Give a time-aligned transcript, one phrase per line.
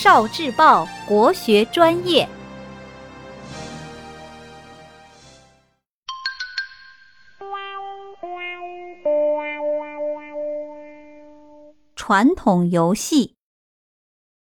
[0.00, 2.28] 少智报国学专业，
[11.96, 13.34] 传统游戏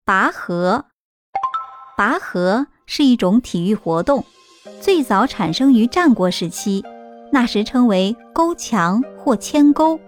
[0.05, 0.85] 拔河。
[1.97, 4.23] 拔河是一种体育活动，
[4.79, 6.85] 最早产生于战国时期，
[7.31, 9.99] 那时称为勾墙或牵钩。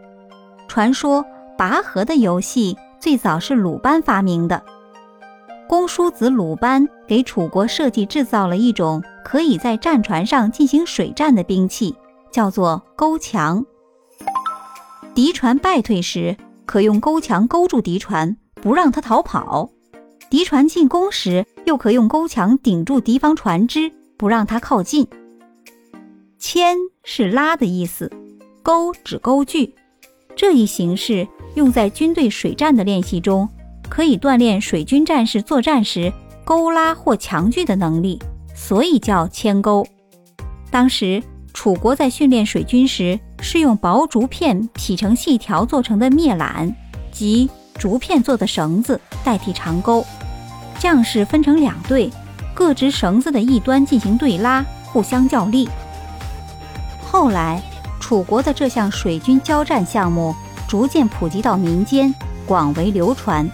[0.68, 1.26] 传说
[1.58, 4.64] 拔河的游戏最早是鲁班发明的。
[5.70, 11.94] 公叔子鲁班给楚国设计制造了一种可以在战船上进行水战的兵器，
[12.32, 13.64] 叫做勾墙。
[15.14, 19.70] 敌船败退时，可用勾墙勾住敌船，不让他逃跑；
[20.28, 25.08] 敌船进攻时，又可用勾墙顶住敌方船只，不让他靠近。
[26.40, 28.12] 牵是拉的意思，
[28.64, 29.76] 钩指钩具。
[30.36, 33.48] 这一形式用在军队水战的练习中，
[33.90, 36.14] 可以锻炼水军战士作战时
[36.46, 38.22] 勾拉或强锯的能力，
[38.56, 39.86] 所以叫牵钩。
[40.72, 41.22] 当时
[41.54, 46.74] 楚国在训练水军时，是用薄竹片劈成细条做成的篾缆，
[47.12, 50.06] 即竹片做的绳子代替长钩。
[50.78, 52.10] 将士分成两队，
[52.54, 55.68] 各执绳子的一端进行对拉，互相较力。
[57.02, 57.62] 后来。
[58.02, 60.34] 楚国的这项水军交战项目
[60.68, 62.12] 逐渐普及到民间，
[62.48, 63.48] 广为流传，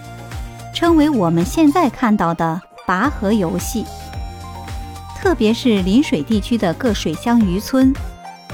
[0.76, 3.82] 称为我们现在看到的拔河游戏。
[5.16, 7.94] 特别是临水地区的各水乡渔村，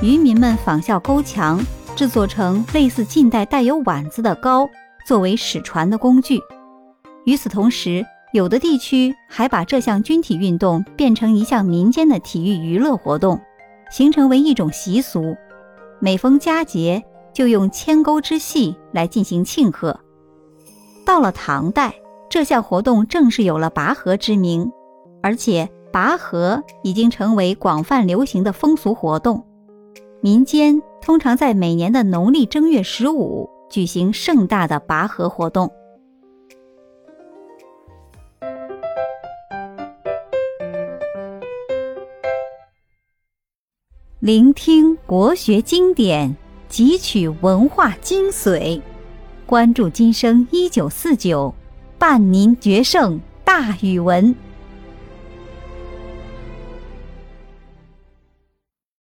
[0.01, 1.61] 渔民们仿效勾墙，
[1.97, 4.71] 制作成类似近代带有碗子的篙，
[5.05, 6.39] 作为使船的工具。
[7.25, 13.41] 与此同时，有的地区还把这项军体运动变成一项民间的体育娱乐活动，
[13.91, 15.37] 形成为一种习俗。
[15.99, 17.03] 每逢佳节，
[17.35, 19.99] 就用牵钩之戏来进行庆贺。
[21.05, 21.93] 到了唐代，
[22.33, 24.73] 这项活动正式有了拔河之名，
[25.23, 29.45] 而且拔河已经成为广泛流行的风俗活动。
[30.23, 35.71] 民间通常在每年的农历正月十五举行盛大的拔河活动。
[44.21, 46.35] 聆听国学经典，
[46.71, 48.81] 汲取文化精髓，
[49.45, 51.55] 关注今生一九四九，
[52.03, 54.35] 伴您决胜大语文。